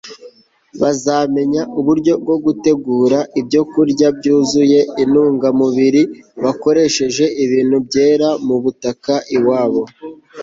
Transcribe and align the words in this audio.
bazamenya 0.81 1.61
uburyo 1.79 2.13
bwo 2.23 2.35
gutegura 2.45 3.19
ibyokurya 3.39 4.07
byuzuye 4.17 4.79
intungamubiri 5.03 6.01
bakoresheje 6.43 7.25
ibintu 7.43 7.77
byera 7.87 8.29
mu 8.47 8.55
butaka 8.63 9.13
iwabo 9.37 9.81